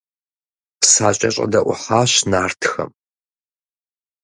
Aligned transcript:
СакӀэщӀэдэӀухьащ 0.91 2.13
нартхэм. 2.31 2.91